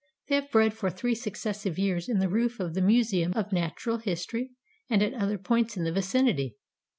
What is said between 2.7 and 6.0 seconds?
the Museum of Natural History and at other points in the